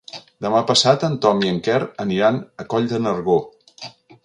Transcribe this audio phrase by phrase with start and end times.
[0.45, 3.39] Demà passat en Tom i en Quer aniran a Coll de Nargó.